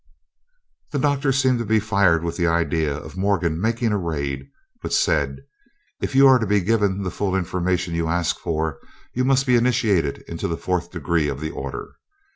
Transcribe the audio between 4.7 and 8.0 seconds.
but said: "If you are to be given the full information